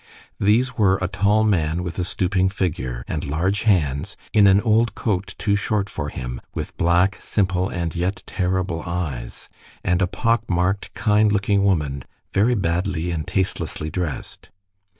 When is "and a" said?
9.83-10.07